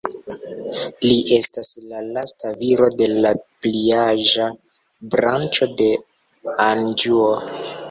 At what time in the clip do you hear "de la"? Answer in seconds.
3.03-3.35